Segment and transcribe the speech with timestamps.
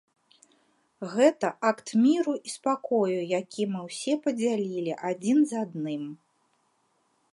[1.13, 6.03] Гэта акт міру і спакою, які мы ўсе падзялілі адзін з адным.